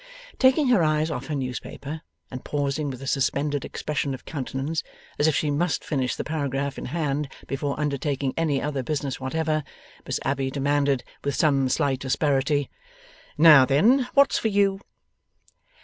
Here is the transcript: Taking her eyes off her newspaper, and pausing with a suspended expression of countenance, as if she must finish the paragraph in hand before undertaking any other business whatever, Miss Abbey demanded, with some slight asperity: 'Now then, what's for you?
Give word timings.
Taking 0.39 0.69
her 0.69 0.81
eyes 0.83 1.11
off 1.11 1.27
her 1.27 1.35
newspaper, 1.35 2.01
and 2.31 2.43
pausing 2.43 2.89
with 2.89 3.03
a 3.03 3.05
suspended 3.05 3.63
expression 3.63 4.15
of 4.15 4.25
countenance, 4.25 4.81
as 5.19 5.27
if 5.27 5.35
she 5.35 5.51
must 5.51 5.83
finish 5.83 6.15
the 6.15 6.23
paragraph 6.23 6.79
in 6.79 6.85
hand 6.85 7.31
before 7.45 7.79
undertaking 7.79 8.33
any 8.35 8.59
other 8.59 8.81
business 8.81 9.19
whatever, 9.19 9.63
Miss 10.07 10.19
Abbey 10.25 10.49
demanded, 10.49 11.03
with 11.23 11.35
some 11.35 11.69
slight 11.69 12.03
asperity: 12.03 12.67
'Now 13.37 13.63
then, 13.63 14.07
what's 14.15 14.39
for 14.39 14.47
you? 14.47 14.81